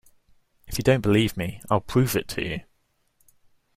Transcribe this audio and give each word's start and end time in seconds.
If 0.67 0.79
you 0.79 0.83
don't 0.83 1.01
believe 1.01 1.37
me, 1.37 1.61
I'll 1.69 1.79
prove 1.79 2.15
it 2.15 2.27
to 2.29 2.41
you! 2.43 2.61